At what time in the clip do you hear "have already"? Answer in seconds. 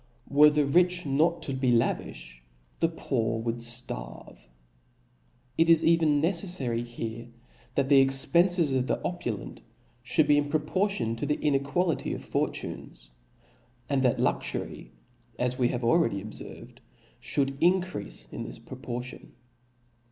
15.67-16.23